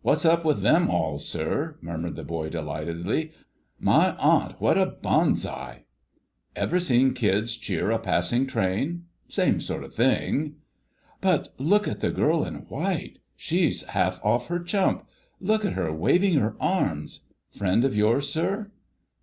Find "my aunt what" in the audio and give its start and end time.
3.78-4.78